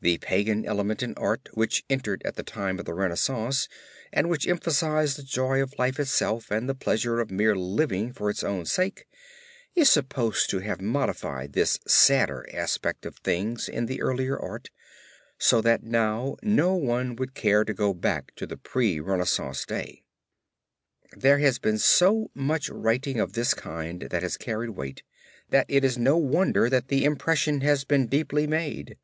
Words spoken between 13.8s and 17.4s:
the earlier art, so that now no one would